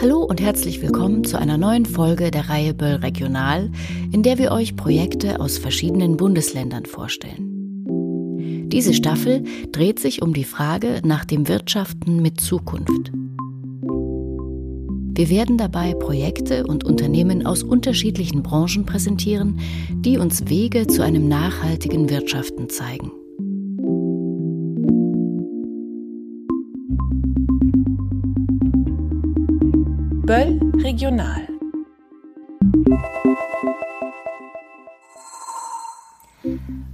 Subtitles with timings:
[0.00, 3.70] Hallo und herzlich willkommen zu einer neuen Folge der Reihe Böll Regional,
[4.10, 8.64] in der wir euch Projekte aus verschiedenen Bundesländern vorstellen.
[8.70, 13.12] Diese Staffel dreht sich um die Frage nach dem Wirtschaften mit Zukunft.
[15.12, 19.60] Wir werden dabei Projekte und Unternehmen aus unterschiedlichen Branchen präsentieren,
[19.90, 23.12] die uns Wege zu einem nachhaltigen Wirtschaften zeigen.
[30.30, 31.48] Böll Regional.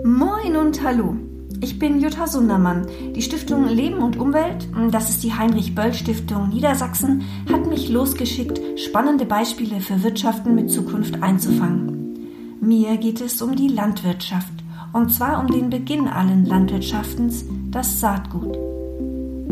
[0.03, 1.17] Moin und hallo.
[1.61, 2.87] Ich bin Jutta Sundermann.
[3.15, 9.81] Die Stiftung Leben und Umwelt, das ist die Heinrich-Böll-Stiftung Niedersachsen, hat mich losgeschickt, spannende Beispiele
[9.81, 12.57] für Wirtschaften mit Zukunft einzufangen.
[12.63, 18.76] Mir geht es um die Landwirtschaft, und zwar um den Beginn allen Landwirtschaftens, das Saatgut.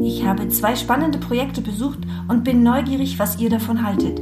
[0.07, 4.21] Ich habe zwei spannende Projekte besucht und bin neugierig, was ihr davon haltet.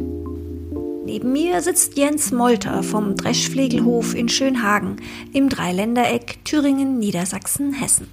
[1.04, 4.98] Neben mir sitzt Jens Molter vom Dreschflegelhof in Schönhagen
[5.32, 8.06] im Dreiländereck Thüringen, Niedersachsen, Hessen.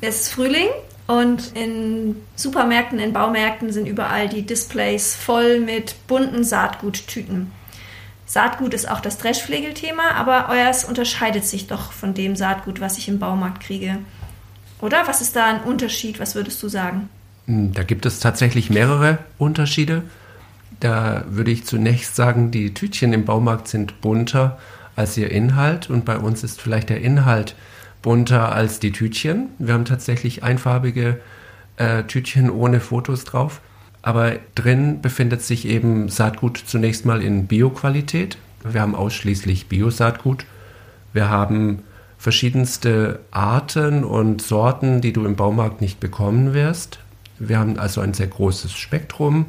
[0.00, 0.68] Es ist Frühling
[1.06, 7.52] und in Supermärkten, in Baumärkten sind überall die Displays voll mit bunten Saatguttüten.
[8.24, 13.08] Saatgut ist auch das Dreschflegelthema, aber euers unterscheidet sich doch von dem Saatgut, was ich
[13.08, 13.98] im Baumarkt kriege.
[14.80, 15.06] Oder?
[15.06, 16.20] Was ist da ein Unterschied?
[16.20, 17.08] Was würdest du sagen?
[17.46, 20.02] Hm, da gibt es tatsächlich mehrere Unterschiede.
[20.80, 24.58] Da würde ich zunächst sagen, die Tütchen im Baumarkt sind bunter
[24.96, 27.54] als ihr Inhalt und bei uns ist vielleicht der Inhalt
[28.02, 29.48] bunter als die Tütchen.
[29.58, 31.20] Wir haben tatsächlich einfarbige
[31.76, 33.60] äh, Tütchen ohne Fotos drauf.
[34.02, 38.38] Aber drin befindet sich eben Saatgut zunächst mal in Bioqualität.
[38.64, 40.46] Wir haben ausschließlich Biosaatgut.
[41.12, 41.82] Wir haben
[42.20, 46.98] verschiedenste Arten und Sorten, die du im Baumarkt nicht bekommen wirst.
[47.38, 49.46] Wir haben also ein sehr großes Spektrum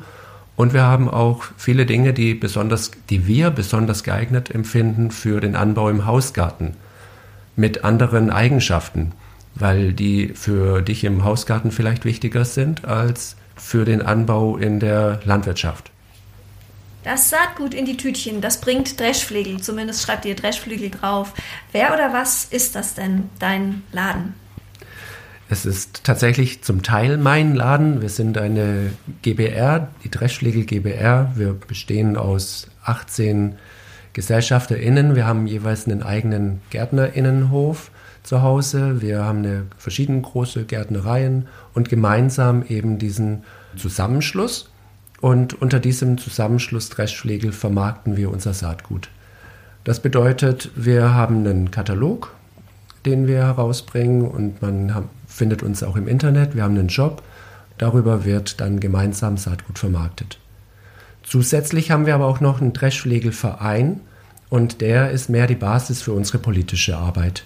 [0.56, 5.58] und wir haben auch viele Dinge, die besonders, die wir besonders geeignet empfinden für den
[5.58, 6.78] Anbau im Hausgarten
[7.58, 9.12] mit anderen Eigenschaften,
[9.54, 15.20] weil die für dich im Hausgarten vielleicht wichtiger sind als für den Anbau in der
[15.26, 15.92] Landwirtschaft.
[17.04, 21.34] Das Saatgut in die Tütchen, das bringt Dreschflegel, zumindest schreibt ihr Dreschflegel drauf.
[21.72, 24.36] Wer oder was ist das denn, dein Laden?
[25.50, 28.02] Es ist tatsächlich zum Teil mein Laden.
[28.02, 31.32] Wir sind eine GBR, die Dreschflegel GBR.
[31.36, 33.58] Wir bestehen aus 18
[34.14, 35.16] GesellschafterInnen.
[35.16, 37.92] Wir haben jeweils einen eigenen GärtnerInnenhof
[38.24, 39.02] zu Hause.
[39.02, 43.44] Wir haben eine verschiedene große Gärtnereien und gemeinsam eben diesen
[43.76, 44.71] Zusammenschluss
[45.22, 49.10] und unter diesem Zusammenschluss Dreschflegel vermarkten wir unser Saatgut.
[49.84, 52.34] Das bedeutet, wir haben einen Katalog,
[53.06, 56.56] den wir herausbringen und man findet uns auch im Internet.
[56.56, 57.24] Wir haben einen Job.
[57.78, 60.38] Darüber wird dann gemeinsam Saatgut vermarktet.
[61.24, 64.02] Zusätzlich haben wir aber auch noch einen Dreschflegelverein
[64.50, 67.44] und der ist mehr die Basis für unsere politische Arbeit.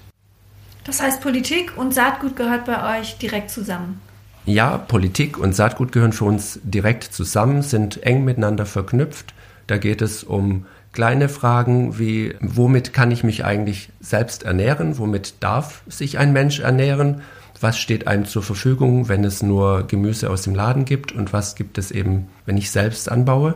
[0.86, 4.02] Das heißt, Politik und Saatgut gehört bei euch direkt zusammen.
[4.46, 9.34] Ja, Politik und Saatgut gehören für uns direkt zusammen, sind eng miteinander verknüpft.
[9.66, 15.00] Da geht es um kleine Fragen wie, womit kann ich mich eigentlich selbst ernähren?
[15.00, 17.22] Womit darf sich ein Mensch ernähren?
[17.60, 21.12] Was steht einem zur Verfügung, wenn es nur Gemüse aus dem Laden gibt?
[21.12, 23.56] Und was gibt es eben, wenn ich selbst anbaue?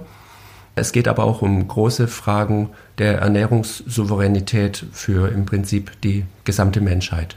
[0.74, 7.36] Es geht aber auch um große Fragen der Ernährungssouveränität für im Prinzip die gesamte Menschheit.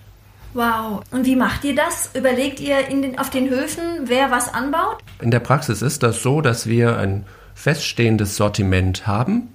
[0.55, 1.03] Wow.
[1.11, 2.11] Und wie macht ihr das?
[2.15, 4.99] Überlegt ihr den, auf den Höfen, wer was anbaut?
[5.21, 7.25] In der Praxis ist das so, dass wir ein
[7.55, 9.55] feststehendes Sortiment haben.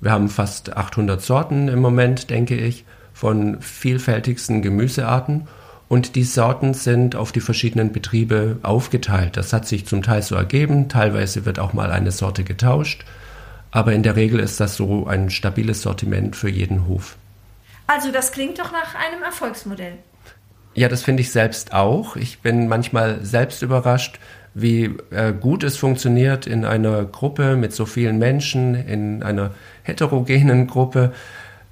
[0.00, 5.48] Wir haben fast 800 Sorten im Moment, denke ich, von vielfältigsten Gemüsearten.
[5.88, 9.36] Und die Sorten sind auf die verschiedenen Betriebe aufgeteilt.
[9.36, 10.88] Das hat sich zum Teil so ergeben.
[10.88, 13.04] Teilweise wird auch mal eine Sorte getauscht.
[13.70, 17.16] Aber in der Regel ist das so ein stabiles Sortiment für jeden Hof.
[17.86, 19.98] Also das klingt doch nach einem Erfolgsmodell.
[20.78, 22.14] Ja, das finde ich selbst auch.
[22.14, 24.20] Ich bin manchmal selbst überrascht,
[24.54, 29.50] wie äh, gut es funktioniert in einer Gruppe mit so vielen Menschen, in einer
[29.82, 31.12] heterogenen Gruppe,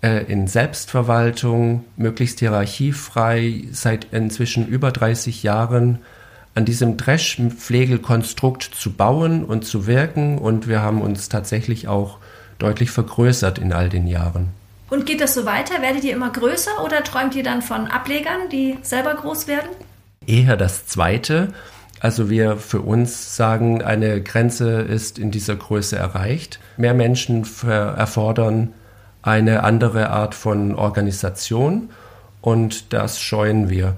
[0.03, 6.01] äh, in Selbstverwaltung, möglichst hierarchiefrei, seit inzwischen über 30 Jahren
[6.57, 10.37] an diesem Dreschflegelkonstrukt zu bauen und zu wirken.
[10.39, 12.19] Und wir haben uns tatsächlich auch
[12.59, 14.49] deutlich vergrößert in all den Jahren.
[14.89, 15.83] Und geht das so weiter?
[15.83, 19.71] Werdet ihr immer größer oder träumt ihr dann von Ablegern, die selber groß werden?
[20.27, 21.53] Eher das Zweite.
[22.01, 26.61] Also wir für uns sagen, eine Grenze ist in dieser Größe erreicht.
[26.77, 28.75] Mehr Menschen erfordern
[29.23, 31.89] eine andere Art von Organisation
[32.41, 33.97] und das scheuen wir.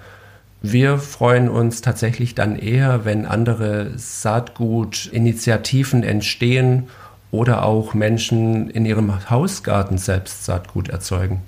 [0.63, 6.89] Wir freuen uns tatsächlich dann eher, wenn andere Saatgutinitiativen entstehen
[7.31, 11.43] oder auch Menschen in ihrem Hausgarten selbst Saatgut erzeugen.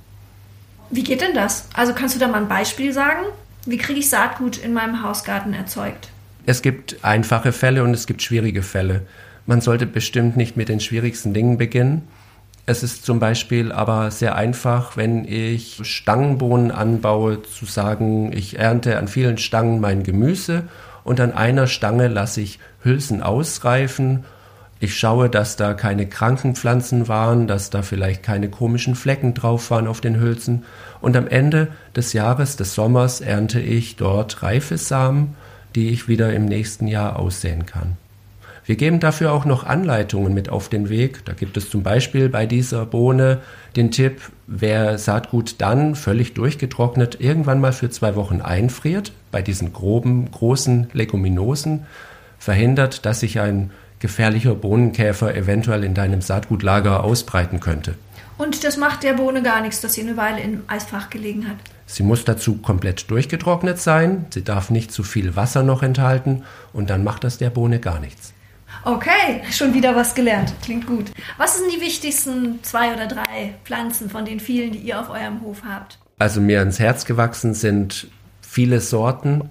[0.90, 1.66] Wie geht denn das?
[1.74, 3.26] Also kannst du da mal ein Beispiel sagen?
[3.64, 6.08] Wie kriege ich Saatgut in meinem Hausgarten erzeugt?
[6.46, 9.02] Es gibt einfache Fälle und es gibt schwierige Fälle.
[9.46, 12.08] Man sollte bestimmt nicht mit den schwierigsten Dingen beginnen.
[12.66, 18.98] Es ist zum Beispiel aber sehr einfach, wenn ich Stangenbohnen anbaue, zu sagen, ich ernte
[18.98, 20.64] an vielen Stangen mein Gemüse
[21.04, 24.24] und an einer Stange lasse ich Hülsen ausreifen.
[24.82, 29.70] Ich schaue, dass da keine kranken Pflanzen waren, dass da vielleicht keine komischen Flecken drauf
[29.70, 30.64] waren auf den Hülsen.
[31.02, 35.36] Und am Ende des Jahres, des Sommers, ernte ich dort reife Samen,
[35.74, 37.98] die ich wieder im nächsten Jahr aussehen kann.
[38.64, 41.26] Wir geben dafür auch noch Anleitungen mit auf den Weg.
[41.26, 43.40] Da gibt es zum Beispiel bei dieser Bohne
[43.76, 49.74] den Tipp, wer Saatgut dann völlig durchgetrocknet irgendwann mal für zwei Wochen einfriert, bei diesen
[49.74, 51.84] groben, großen Leguminosen,
[52.38, 57.94] verhindert, dass sich ein gefährlicher Bohnenkäfer eventuell in deinem Saatgutlager ausbreiten könnte.
[58.38, 61.58] Und das macht der Bohne gar nichts, dass sie eine Weile im Eisfach gelegen hat.
[61.86, 66.88] Sie muss dazu komplett durchgetrocknet sein, sie darf nicht zu viel Wasser noch enthalten und
[66.88, 68.32] dann macht das der Bohne gar nichts.
[68.84, 70.54] Okay, schon wieder was gelernt.
[70.62, 71.10] Klingt gut.
[71.36, 75.42] Was sind die wichtigsten zwei oder drei Pflanzen von den vielen, die ihr auf eurem
[75.42, 75.98] Hof habt?
[76.18, 78.06] Also mir ans Herz gewachsen sind
[78.40, 79.50] viele Sorten,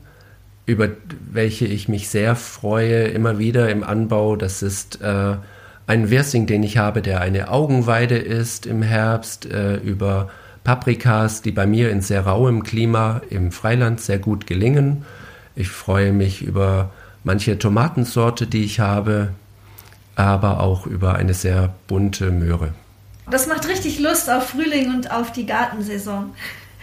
[0.70, 0.90] über
[1.32, 4.36] welche ich mich sehr freue, immer wieder im Anbau.
[4.36, 5.36] Das ist äh,
[5.88, 10.30] ein Wirsing, den ich habe, der eine Augenweide ist im Herbst, äh, über
[10.64, 15.06] Paprikas, die bei mir in sehr rauem Klima im Freiland sehr gut gelingen.
[15.56, 16.92] Ich freue mich über
[17.24, 19.30] manche Tomatensorte, die ich habe,
[20.16, 22.76] aber auch über eine sehr bunte Möhre.
[23.32, 26.32] Das macht richtig Lust auf Frühling und auf die Gartensaison.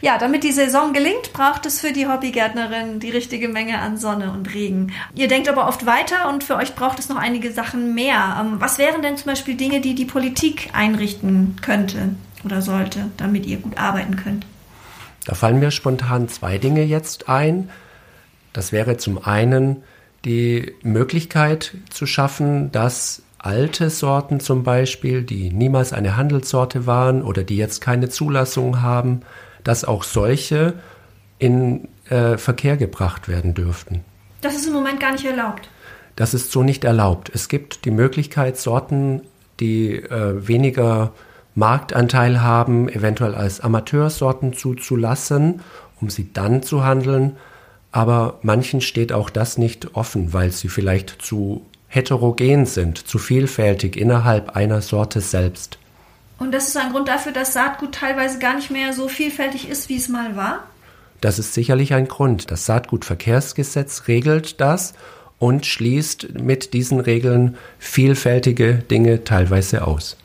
[0.02, 4.30] Ja, damit die Saison gelingt, braucht es für die Hobbygärtnerin die richtige Menge an Sonne
[4.30, 4.92] und Regen.
[5.14, 8.36] Ihr denkt aber oft weiter und für euch braucht es noch einige Sachen mehr.
[8.40, 12.10] Ähm, was wären denn zum Beispiel Dinge, die die Politik einrichten könnte
[12.44, 14.44] oder sollte, damit ihr gut arbeiten könnt?
[15.24, 17.70] Da fallen mir spontan zwei Dinge jetzt ein.
[18.52, 19.82] Das wäre zum einen
[20.26, 27.44] die Möglichkeit zu schaffen, dass alte Sorten zum Beispiel, die niemals eine Handelssorte waren oder
[27.44, 29.22] die jetzt keine Zulassung haben,
[29.66, 30.74] dass auch solche
[31.38, 34.04] in äh, Verkehr gebracht werden dürften.
[34.40, 35.68] Das ist im Moment gar nicht erlaubt.
[36.14, 37.30] Das ist so nicht erlaubt.
[37.34, 39.22] Es gibt die Möglichkeit, Sorten,
[39.60, 41.12] die äh, weniger
[41.54, 45.60] Marktanteil haben, eventuell als Amateursorten zuzulassen,
[46.00, 47.36] um sie dann zu handeln
[47.96, 53.96] aber manchen steht auch das nicht offen, weil sie vielleicht zu heterogen sind, zu vielfältig
[53.96, 55.78] innerhalb einer Sorte selbst.
[56.38, 59.88] Und das ist ein Grund dafür, dass Saatgut teilweise gar nicht mehr so vielfältig ist,
[59.88, 60.64] wie es mal war?
[61.20, 62.50] Das ist sicherlich ein Grund.
[62.50, 64.92] Das Saatgutverkehrsgesetz regelt das
[65.38, 70.16] und schließt mit diesen Regeln vielfältige Dinge teilweise aus.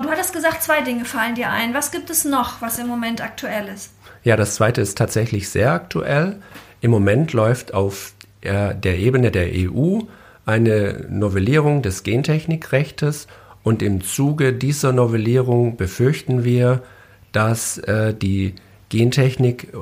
[0.00, 1.74] Du hattest gesagt, zwei Dinge fallen dir ein.
[1.74, 3.92] Was gibt es noch, was im Moment aktuell ist?
[4.24, 6.40] Ja, das zweite ist tatsächlich sehr aktuell.
[6.80, 8.12] Im Moment läuft auf
[8.42, 10.00] der Ebene der EU
[10.44, 13.26] eine Novellierung des Gentechnikrechtes
[13.66, 16.84] und im Zuge dieser Novellierung befürchten wir,
[17.32, 18.54] dass äh, die
[18.90, 19.72] Gentechnik,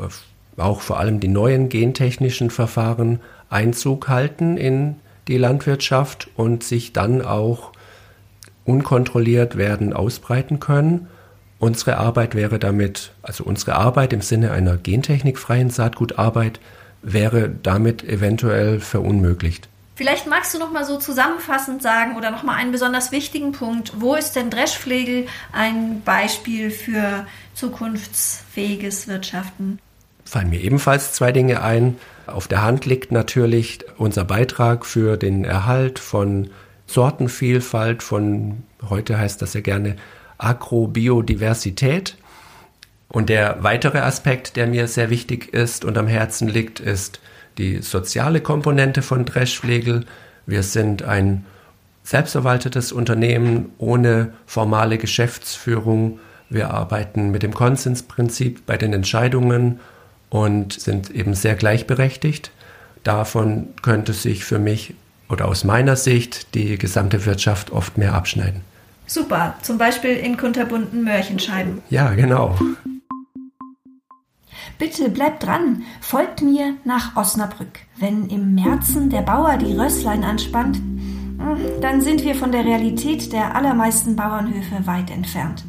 [0.57, 3.21] auch vor allem die neuen gentechnischen Verfahren,
[3.51, 4.95] Einzug halten in
[5.29, 7.73] die Landwirtschaft und sich dann auch
[8.65, 11.09] unkontrolliert werden ausbreiten können.
[11.59, 16.59] Unsere Arbeit wäre damit, also unsere Arbeit im Sinne einer gentechnikfreien Saatgutarbeit,
[17.03, 19.69] wäre damit eventuell verunmöglicht.
[19.97, 23.93] Vielleicht magst du noch mal so zusammenfassend sagen oder noch mal einen besonders wichtigen Punkt.
[24.01, 29.79] Wo ist denn Dreschflegel ein Beispiel für zukunftsfähiges Wirtschaften?
[30.25, 31.97] Fallen mir ebenfalls zwei Dinge ein.
[32.27, 36.51] Auf der Hand liegt natürlich unser Beitrag für den Erhalt von
[36.87, 39.97] Sortenvielfalt, von heute heißt das ja gerne
[40.39, 42.17] Agrobiodiversität.
[43.15, 47.21] Und der weitere Aspekt, der mir sehr wichtig ist und am Herzen liegt, ist
[47.59, 50.05] die soziale Komponente von Dreschflegel.
[50.47, 51.47] Wir sind ein
[52.03, 56.19] selbstverwaltetes Unternehmen ohne formale Geschäftsführung.
[56.51, 59.79] Wir arbeiten mit dem Konsensprinzip bei den Entscheidungen
[60.29, 62.51] und sind eben sehr gleichberechtigt.
[63.05, 64.95] Davon könnte sich für mich
[65.29, 68.63] oder aus meiner Sicht die gesamte Wirtschaft oft mehr abschneiden.
[69.07, 71.81] Super, zum Beispiel in kunterbunten Mörchenscheiben.
[71.91, 72.59] Ja, genau.
[74.79, 77.81] Bitte bleibt dran, folgt mir nach Osnabrück.
[77.97, 83.33] Wenn im Märzen der Bauer die Rösslein anspannt, hm, dann sind wir von der Realität
[83.33, 85.65] der allermeisten Bauernhöfe weit entfernt.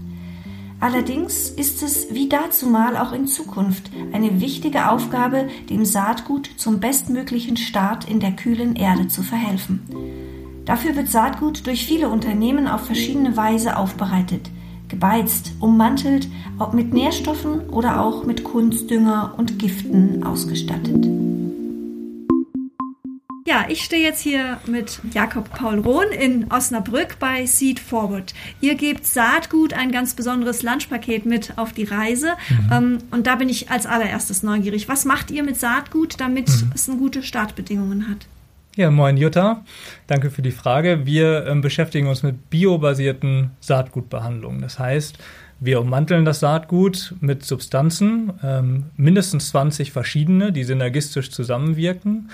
[0.80, 7.58] Allerdings ist es wie dazumal auch in Zukunft eine wichtige Aufgabe, dem Saatgut zum bestmöglichen
[7.58, 9.84] Start in der kühlen Erde zu verhelfen.
[10.66, 14.50] Dafür wird Saatgut durch viele Unternehmen auf verschiedene Weise aufbereitet,
[14.96, 21.06] gebeizt, ummantelt, ob mit Nährstoffen oder auch mit Kunstdünger und Giften ausgestattet.
[23.48, 28.34] Ja, ich stehe jetzt hier mit Jakob Paul Rohn in Osnabrück bei Seed Forward.
[28.60, 32.32] Ihr gebt Saatgut ein ganz besonderes Lunchpaket mit auf die Reise.
[32.50, 32.70] Mhm.
[32.72, 34.88] Ähm, und da bin ich als allererstes neugierig.
[34.88, 36.72] Was macht ihr mit Saatgut, damit mhm.
[36.74, 38.25] es eine gute Startbedingungen hat?
[38.75, 39.63] Ja, moin Jutta.
[40.08, 41.05] Danke für die Frage.
[41.05, 44.62] Wir ähm, beschäftigen uns mit biobasierten Saatgutbehandlungen.
[44.62, 45.17] Das heißt,
[45.62, 52.29] wir ummanteln das Saatgut mit Substanzen, ähm, mindestens 20 verschiedene, die synergistisch zusammenwirken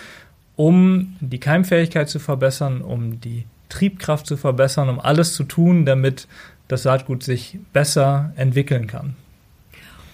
[0.62, 6.28] um die Keimfähigkeit zu verbessern, um die Triebkraft zu verbessern, um alles zu tun, damit
[6.68, 9.16] das Saatgut sich besser entwickeln kann.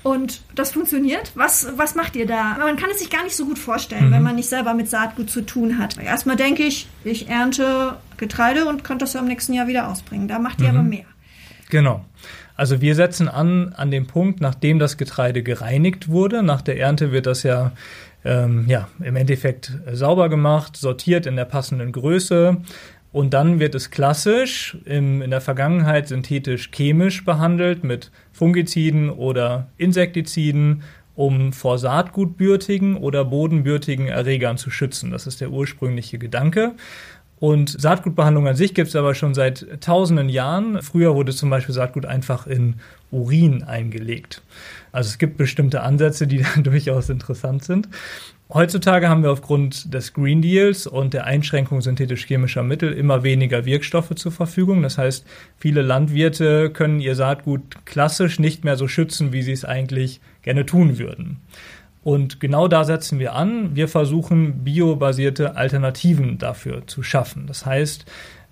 [0.07, 1.33] Und das funktioniert.
[1.35, 2.55] Was, was macht ihr da?
[2.57, 4.13] Man kann es sich gar nicht so gut vorstellen, mhm.
[4.13, 5.97] wenn man nicht selber mit Saatgut zu tun hat.
[5.97, 10.29] Erstmal denke ich, ich ernte Getreide und könnte das ja im nächsten Jahr wieder ausbringen.
[10.29, 10.77] Da macht ihr mhm.
[10.77, 11.05] aber mehr.
[11.69, 12.05] Genau.
[12.55, 16.41] Also wir setzen an an dem Punkt, nachdem das Getreide gereinigt wurde.
[16.41, 17.73] Nach der Ernte wird das ja
[18.23, 22.57] ähm, ja, im Endeffekt sauber gemacht, sortiert in der passenden Größe.
[23.11, 30.83] Und dann wird es klassisch im, in der Vergangenheit synthetisch-chemisch behandelt mit Fungiziden oder Insektiziden,
[31.15, 35.11] um vor saatgutbürtigen oder bodenbürtigen Erregern zu schützen.
[35.11, 36.75] Das ist der ursprüngliche Gedanke.
[37.39, 40.81] Und Saatgutbehandlung an sich gibt es aber schon seit tausenden Jahren.
[40.81, 42.75] Früher wurde zum Beispiel Saatgut einfach in
[43.11, 44.41] Urin eingelegt.
[44.91, 47.89] Also es gibt bestimmte Ansätze, die dann durchaus interessant sind.
[48.53, 54.15] Heutzutage haben wir aufgrund des Green Deals und der Einschränkung synthetisch-chemischer Mittel immer weniger Wirkstoffe
[54.15, 54.83] zur Verfügung.
[54.83, 55.25] Das heißt,
[55.57, 60.65] viele Landwirte können ihr Saatgut klassisch nicht mehr so schützen, wie sie es eigentlich gerne
[60.65, 61.41] tun würden.
[62.03, 63.75] Und genau da setzen wir an.
[63.75, 67.47] Wir versuchen, biobasierte Alternativen dafür zu schaffen.
[67.47, 68.05] Das heißt,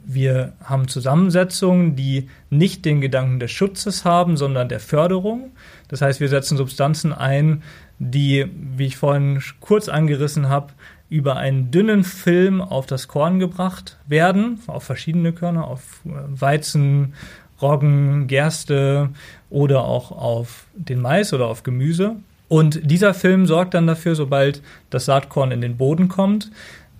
[0.03, 5.51] wir haben Zusammensetzungen, die nicht den Gedanken des Schutzes haben, sondern der Förderung.
[5.87, 7.63] Das heißt, wir setzen Substanzen ein,
[7.99, 10.73] die, wie ich vorhin kurz angerissen habe,
[11.09, 17.13] über einen dünnen Film auf das Korn gebracht werden, auf verschiedene Körner, auf äh, Weizen,
[17.61, 19.09] Roggen, Gerste
[19.49, 22.17] oder auch auf den Mais oder auf Gemüse.
[22.47, 26.51] Und dieser Film sorgt dann dafür, sobald das Saatkorn in den Boden kommt,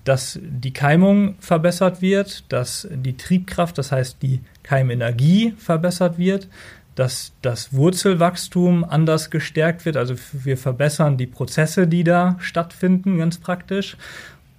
[0.06, 6.48] dass die Keimung verbessert wird, dass die Triebkraft, das heißt die Keimenergie verbessert wird,
[6.96, 9.98] dass das Wurzelwachstum anders gestärkt wird.
[9.98, 13.98] Also wir verbessern die Prozesse, die da stattfinden, ganz praktisch.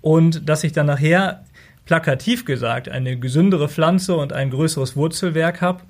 [0.02, 1.44] Und dass ich dann nachher,
[1.86, 5.82] plakativ gesagt, eine gesündere Pflanze und ein größeres Wurzelwerk habe.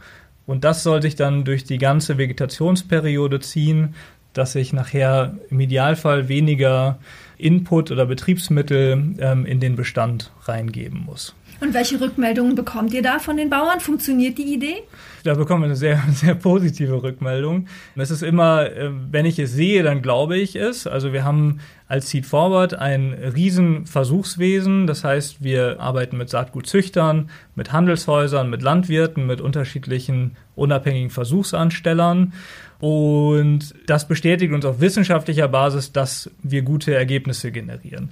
[0.47, 3.95] Und das soll sich dann durch die ganze Vegetationsperiode ziehen,
[4.33, 6.99] dass ich nachher im Idealfall weniger
[7.38, 11.35] Input oder Betriebsmittel ähm, in den Bestand reingeben muss.
[11.61, 13.81] Und welche Rückmeldungen bekommt ihr da von den Bauern?
[13.81, 14.83] Funktioniert die Idee?
[15.26, 17.66] Da bekommen wir eine sehr, sehr positive Rückmeldung.
[17.97, 20.87] Es ist immer, äh, wenn ich es sehe, dann glaube ich es.
[20.87, 24.87] Also wir haben als Seed Forward ein riesen Versuchswesen.
[24.87, 32.33] Das heißt, wir arbeiten mit Saatgutzüchtern, mit Handelshäusern, mit Landwirten, mit unterschiedlichen unabhängigen Versuchsanstellern.
[32.78, 38.11] Und das bestätigt uns auf wissenschaftlicher Basis, dass wir gute Ergebnisse generieren.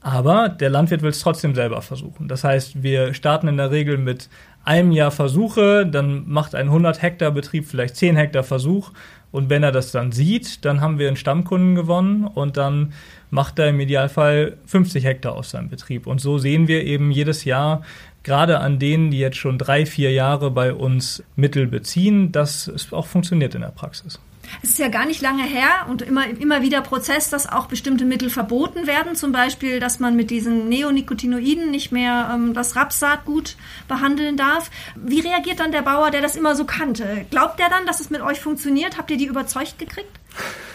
[0.00, 2.28] Aber der Landwirt will es trotzdem selber versuchen.
[2.28, 4.28] Das heißt, wir starten in der Regel mit
[4.66, 8.90] einem Jahr Versuche, dann macht ein 100 Hektar Betrieb vielleicht 10 Hektar Versuch
[9.30, 12.92] und wenn er das dann sieht, dann haben wir einen Stammkunden gewonnen und dann
[13.30, 16.06] macht er im Idealfall 50 Hektar aus seinem Betrieb.
[16.06, 17.82] Und so sehen wir eben jedes Jahr,
[18.22, 22.92] gerade an denen, die jetzt schon drei, vier Jahre bei uns Mittel beziehen, dass es
[22.92, 24.18] auch funktioniert in der Praxis.
[24.62, 28.04] Es ist ja gar nicht lange her und immer, immer wieder Prozess, dass auch bestimmte
[28.04, 29.14] Mittel verboten werden.
[29.14, 33.56] Zum Beispiel, dass man mit diesen Neonicotinoiden nicht mehr ähm, das Rapssaatgut
[33.88, 34.70] behandeln darf.
[34.96, 37.26] Wie reagiert dann der Bauer, der das immer so kannte?
[37.30, 38.98] Glaubt der dann, dass es mit euch funktioniert?
[38.98, 40.20] Habt ihr die überzeugt gekriegt?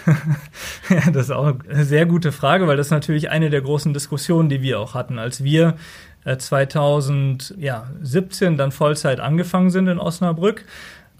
[0.89, 3.93] ja, das ist auch eine sehr gute Frage, weil das ist natürlich eine der großen
[3.93, 5.75] Diskussionen, die wir auch hatten, als wir
[6.25, 10.65] 2017 äh, dann Vollzeit angefangen sind in Osnabrück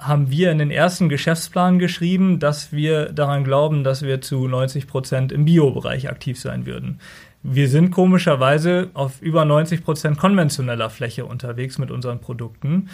[0.01, 4.88] haben wir in den ersten Geschäftsplan geschrieben, dass wir daran glauben, dass wir zu 90
[4.88, 7.00] Prozent im Bio-Bereich aktiv sein würden.
[7.43, 12.89] Wir sind komischerweise auf über 90 Prozent konventioneller Fläche unterwegs mit unseren Produkten.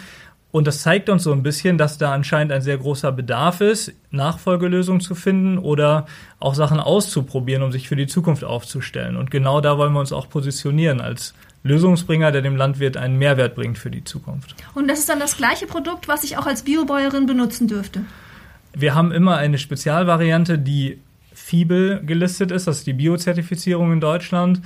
[0.50, 3.92] Und das zeigt uns so ein bisschen, dass da anscheinend ein sehr großer Bedarf ist,
[4.10, 6.06] Nachfolgelösungen zu finden oder
[6.40, 9.16] auch Sachen auszuprobieren, um sich für die Zukunft aufzustellen.
[9.16, 13.54] Und genau da wollen wir uns auch positionieren als Lösungsbringer, der dem Landwirt einen Mehrwert
[13.54, 14.54] bringt für die Zukunft.
[14.74, 18.04] Und das ist dann das gleiche Produkt, was ich auch als Biobäuerin benutzen dürfte?
[18.74, 21.00] Wir haben immer eine Spezialvariante, die
[21.32, 24.60] FIBEL gelistet ist, das ist die Biozertifizierung in Deutschland.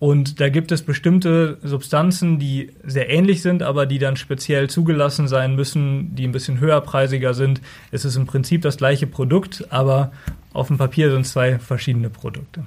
[0.00, 5.26] Und da gibt es bestimmte Substanzen, die sehr ähnlich sind, aber die dann speziell zugelassen
[5.26, 7.60] sein müssen, die ein bisschen höherpreisiger sind.
[7.90, 10.12] Es ist im Prinzip das gleiche Produkt, aber
[10.52, 12.64] auf dem Papier sind es zwei verschiedene Produkte.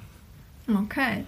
[0.67, 1.23] Okay.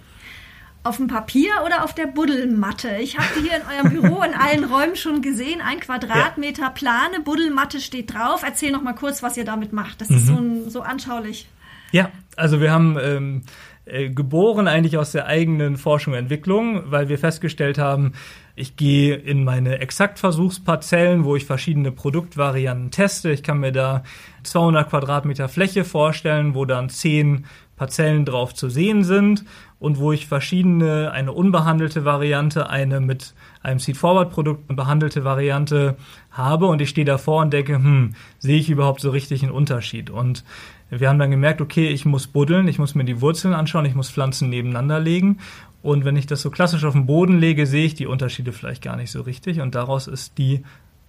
[0.84, 2.96] Auf dem Papier oder auf der Buddelmatte?
[3.00, 5.62] Ich habe die hier in eurem Büro in allen Räumen schon gesehen.
[5.62, 8.42] Ein Quadratmeter Plane, Buddelmatte steht drauf.
[8.44, 10.02] Erzähl noch mal kurz, was ihr damit macht.
[10.02, 10.16] Das mhm.
[10.18, 11.48] ist so, ein, so anschaulich.
[11.90, 13.42] Ja, also wir haben ähm,
[13.86, 18.12] äh, geboren eigentlich aus der eigenen Forschung und Entwicklung, weil wir festgestellt haben,
[18.54, 23.30] ich gehe in meine Exaktversuchsparzellen, wo ich verschiedene Produktvarianten teste.
[23.30, 24.04] Ich kann mir da
[24.42, 29.44] 200 Quadratmeter Fläche vorstellen, wo dann 10 Parzellen drauf zu sehen sind
[29.84, 35.96] und wo ich verschiedene, eine unbehandelte Variante, eine mit einem Seed-Forward-Produkt behandelte Variante
[36.30, 40.08] habe und ich stehe davor und denke, hm, sehe ich überhaupt so richtig einen Unterschied?
[40.08, 40.42] Und
[40.88, 43.94] wir haben dann gemerkt, okay, ich muss buddeln, ich muss mir die Wurzeln anschauen, ich
[43.94, 45.40] muss Pflanzen nebeneinander legen.
[45.82, 48.82] Und wenn ich das so klassisch auf den Boden lege, sehe ich die Unterschiede vielleicht
[48.82, 49.60] gar nicht so richtig.
[49.60, 50.62] Und daraus ist die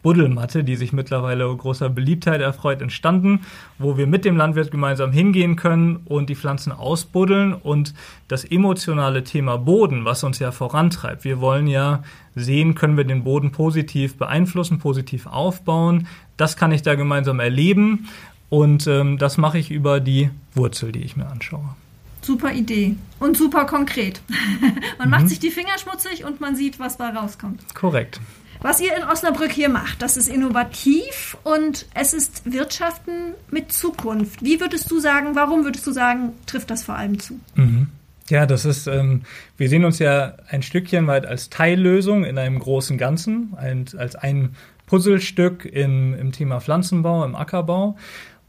[0.06, 3.40] Buddelmatte, die sich mittlerweile großer Beliebtheit erfreut, entstanden,
[3.80, 7.96] wo wir mit dem Landwirt gemeinsam hingehen können und die Pflanzen ausbuddeln und
[8.28, 11.24] das emotionale Thema Boden, was uns ja vorantreibt.
[11.24, 12.04] Wir wollen ja
[12.36, 16.08] sehen, können wir den Boden positiv beeinflussen, positiv aufbauen.
[16.38, 18.08] Das kann ich da gemeinsam erleben
[18.50, 21.76] und ähm, das mache ich über die Wurzel, die ich mir anschaue.
[22.22, 24.22] Super Idee und super konkret.
[25.00, 25.12] man mhm.
[25.12, 27.62] macht sich die Finger schmutzig und man sieht, was da rauskommt.
[27.74, 28.22] Korrekt.
[28.62, 34.44] Was ihr in Osnabrück hier macht, das ist innovativ und es ist Wirtschaften mit Zukunft.
[34.44, 37.40] Wie würdest du sagen, warum würdest du sagen, trifft das vor allem zu?
[37.56, 37.88] Mhm.
[38.30, 39.22] Ja, das ist, ähm,
[39.56, 44.16] wir sehen uns ja ein Stückchen weit als Teillösung in einem großen Ganzen, ein, als
[44.16, 44.56] ein
[44.88, 47.98] Puzzlestück in, im Thema Pflanzenbau, im Ackerbau.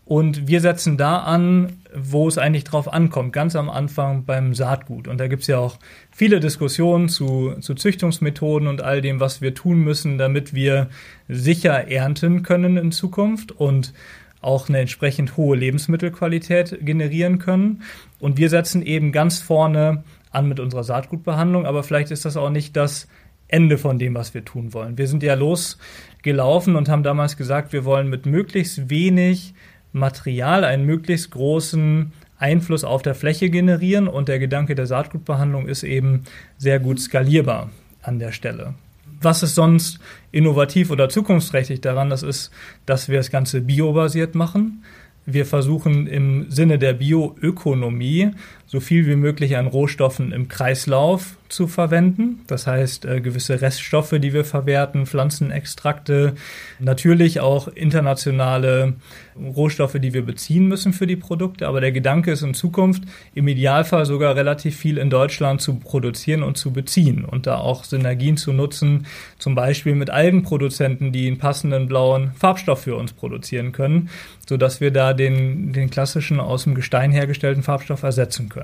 [0.06, 5.08] Und wir setzen da an, wo es eigentlich drauf ankommt, ganz am Anfang beim Saatgut.
[5.08, 5.78] Und da gibt's ja auch
[6.10, 10.88] viele Diskussionen zu, zu Züchtungsmethoden und all dem, was wir tun müssen, damit wir
[11.28, 13.94] sicher ernten können in Zukunft und
[14.42, 17.82] auch eine entsprechend hohe Lebensmittelqualität generieren können.
[18.20, 22.50] Und wir setzen eben ganz vorne an mit unserer Saatgutbehandlung, aber vielleicht ist das auch
[22.50, 23.08] nicht das
[23.48, 24.98] Ende von dem, was wir tun wollen.
[24.98, 29.54] Wir sind ja losgelaufen und haben damals gesagt, wir wollen mit möglichst wenig
[29.96, 35.82] Material einen möglichst großen Einfluss auf der Fläche generieren und der Gedanke der Saatgutbehandlung ist
[35.82, 36.24] eben
[36.58, 37.70] sehr gut skalierbar
[38.02, 38.74] an der Stelle.
[39.20, 39.98] Was ist sonst
[40.30, 42.10] innovativ oder zukunftsträchtig daran?
[42.10, 42.50] Das ist,
[42.84, 44.84] dass wir das Ganze biobasiert machen.
[45.24, 48.32] Wir versuchen im Sinne der Bioökonomie
[48.66, 52.40] so viel wie möglich an Rohstoffen im Kreislauf zu verwenden.
[52.46, 56.34] Das heißt, äh, gewisse Reststoffe, die wir verwerten, Pflanzenextrakte,
[56.80, 58.94] natürlich auch internationale
[59.38, 61.68] Rohstoffe, die wir beziehen müssen für die Produkte.
[61.68, 66.42] Aber der Gedanke ist in Zukunft im Idealfall sogar relativ viel in Deutschland zu produzieren
[66.42, 69.06] und zu beziehen und da auch Synergien zu nutzen,
[69.38, 74.10] zum Beispiel mit Algenproduzenten, die einen passenden blauen Farbstoff für uns produzieren können,
[74.48, 78.55] sodass wir da den, den klassischen aus dem Gestein hergestellten Farbstoff ersetzen können.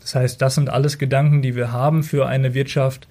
[0.00, 3.08] Das heißt, das sind alles Gedanken, die wir haben für eine Wirtschaft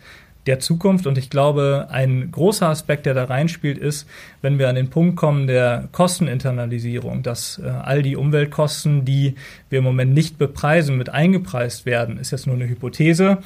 [0.48, 1.06] der Zukunft.
[1.06, 4.08] Und ich glaube, ein großer Aspekt, der da reinspielt, ist,
[4.42, 9.36] wenn wir an den Punkt kommen der Kosteninternalisierung, dass äh, all die Umweltkosten, die
[9.70, 13.40] wir im Moment nicht bepreisen, mit eingepreist werden, ist jetzt nur eine Hypothese,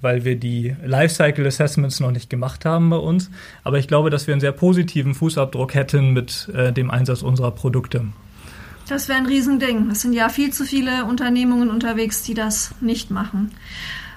[0.00, 3.30] weil wir die Lifecycle Assessments noch nicht gemacht haben bei uns.
[3.64, 7.52] Aber ich glaube, dass wir einen sehr positiven Fußabdruck hätten mit äh, dem Einsatz unserer
[7.52, 8.04] Produkte.
[8.88, 9.90] Das wäre ein Riesending.
[9.90, 13.52] Es sind ja viel zu viele Unternehmungen unterwegs, die das nicht machen.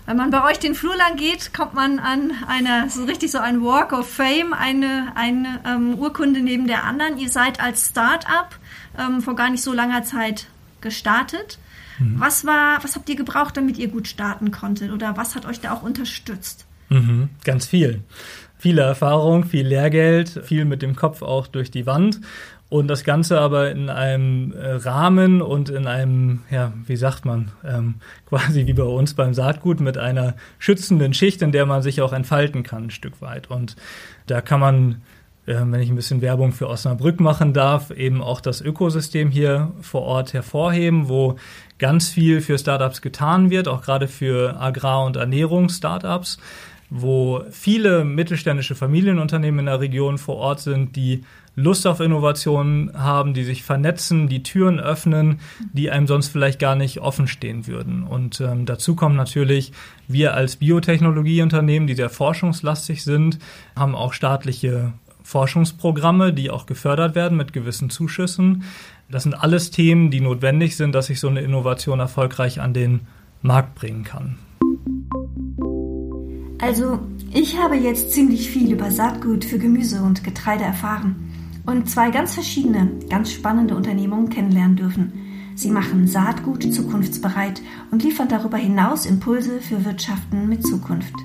[0.06, 3.38] Wenn man bei euch den Flur lang geht, kommt man an einer, so richtig so
[3.38, 7.18] ein Walk of Fame, eine, eine ähm, Urkunde neben der anderen.
[7.18, 8.58] Ihr seid als Start-up
[8.98, 10.48] ähm, vor gar nicht so langer Zeit
[10.80, 11.60] gestartet.
[12.00, 12.20] Mhm.
[12.20, 14.92] Was war, was habt ihr gebraucht, damit ihr gut starten konntet?
[14.92, 16.66] Oder was hat euch da auch unterstützt?
[16.92, 18.02] Mhm, ganz viel.
[18.58, 22.22] Viele Erfahrung, viel Lehrgeld, viel mit dem Kopf auch durch die Wand
[22.72, 27.52] und das Ganze aber in einem äh, Rahmen und in einem, ja, wie sagt man,
[27.66, 27.96] ähm,
[28.30, 32.14] quasi wie bei uns beim Saatgut mit einer schützenden Schicht, in der man sich auch
[32.14, 33.52] entfalten kann, ein Stück weit.
[33.52, 33.76] Und
[34.26, 35.02] da kann man,
[35.48, 39.74] äh, wenn ich ein bisschen Werbung für Osnabrück machen darf, eben auch das Ökosystem hier
[39.82, 41.36] vor Ort hervorheben, wo
[41.78, 46.38] ganz viel für Startups getan wird, auch gerade für Agrar- und Ernährungs-Startups
[46.94, 51.24] wo viele mittelständische Familienunternehmen in der Region vor Ort sind, die
[51.56, 55.40] Lust auf Innovationen haben, die sich vernetzen, die Türen öffnen,
[55.72, 58.04] die einem sonst vielleicht gar nicht offen stehen würden.
[58.04, 59.72] Und ähm, dazu kommen natürlich,
[60.10, 63.40] wir als Biotechnologieunternehmen, die sehr forschungslastig sind,
[63.74, 64.92] haben auch staatliche
[65.24, 68.64] Forschungsprogramme, die auch gefördert werden mit gewissen Zuschüssen.
[69.10, 73.08] Das sind alles Themen, die notwendig sind, dass ich so eine Innovation erfolgreich an den
[73.42, 74.38] Markt bringen kann.
[76.62, 77.00] Also,
[77.34, 81.16] ich habe jetzt ziemlich viel über Saatgut für Gemüse und Getreide erfahren
[81.66, 85.12] und zwei ganz verschiedene, ganz spannende Unternehmungen kennenlernen dürfen.
[85.56, 91.16] Sie machen Saatgut zukunftsbereit und liefern darüber hinaus Impulse für Wirtschaften mit Zukunft.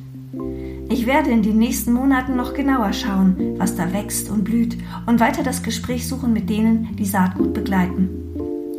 [0.89, 5.21] Ich werde in den nächsten Monaten noch genauer schauen, was da wächst und blüht und
[5.21, 8.09] weiter das Gespräch suchen mit denen, die Saatgut begleiten.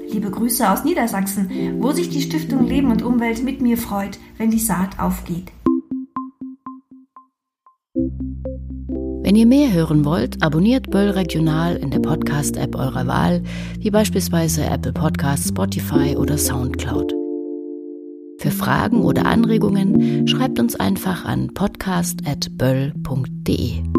[0.10, 4.50] Liebe Grüße aus Niedersachsen, wo sich die Stiftung Leben und Umwelt mit mir freut, wenn
[4.50, 5.52] die Saat aufgeht.
[9.28, 13.44] Wenn ihr mehr hören wollt, abonniert Böll Regional in der Podcast-App eurer Wahl,
[13.78, 17.14] wie beispielsweise Apple Podcasts, Spotify oder Soundcloud.
[18.40, 23.97] Für Fragen oder Anregungen schreibt uns einfach an podcast.böll.de.